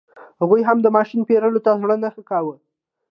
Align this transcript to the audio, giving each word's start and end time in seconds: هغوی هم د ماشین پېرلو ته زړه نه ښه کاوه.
هغوی 0.41 0.61
هم 0.67 0.77
د 0.81 0.87
ماشین 0.97 1.21
پېرلو 1.29 1.59
ته 1.65 1.71
زړه 1.81 1.95
نه 2.03 2.09
ښه 2.13 2.21
کاوه. 2.29 2.55